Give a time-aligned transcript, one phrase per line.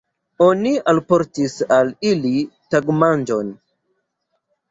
[0.43, 2.31] Oni alportis al ili
[2.75, 3.51] tagmanĝon.